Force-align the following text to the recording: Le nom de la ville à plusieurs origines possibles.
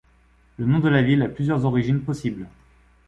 Le 0.57 0.65
nom 0.65 0.79
de 0.79 0.89
la 0.89 1.03
ville 1.03 1.21
à 1.21 1.29
plusieurs 1.29 1.63
origines 1.63 2.01
possibles. 2.01 2.47